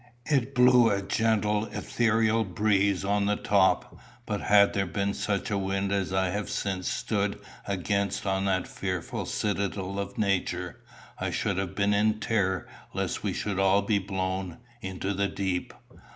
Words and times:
It 0.25 0.55
blew 0.55 0.89
a 0.89 1.03
gentle 1.03 1.65
ethereal 1.65 2.43
breeze 2.43 3.05
on 3.05 3.27
the 3.27 3.35
top; 3.35 3.99
but 4.25 4.41
had 4.41 4.73
there 4.73 4.87
been 4.87 5.13
such 5.13 5.51
a 5.51 5.59
wind 5.59 5.91
as 5.91 6.11
I 6.11 6.31
have 6.31 6.49
since 6.49 6.87
stood 6.89 7.39
against 7.67 8.25
on 8.25 8.45
that 8.45 8.67
fearful 8.67 9.27
citadel 9.27 9.99
of 9.99 10.17
nature, 10.17 10.81
I 11.19 11.29
should 11.29 11.57
have 11.59 11.75
been 11.75 11.93
in 11.93 12.19
terror 12.19 12.67
lest 12.95 13.21
we 13.21 13.31
should 13.31 13.59
all 13.59 13.83
be 13.83 13.99
blown, 13.99 14.57
into 14.81 15.13
the 15.13 15.27
deep. 15.27 15.71